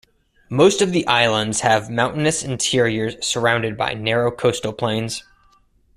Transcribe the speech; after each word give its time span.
Most 0.49 0.81
of 0.81 0.93
the 0.93 1.05
islands 1.05 1.59
have 1.59 1.91
mountainous 1.91 2.41
interiors 2.41 3.23
surrounded 3.23 3.77
by 3.77 3.93
narrow 3.93 4.31
coastal 4.31 4.73
plains. 4.73 5.21